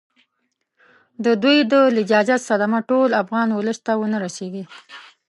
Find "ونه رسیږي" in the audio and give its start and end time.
3.99-4.63